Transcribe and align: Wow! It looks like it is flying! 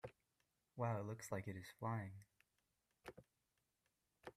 Wow! 0.77 0.99
It 0.99 1.05
looks 1.05 1.31
like 1.31 1.47
it 1.47 1.55
is 1.55 1.67
flying! 1.79 2.13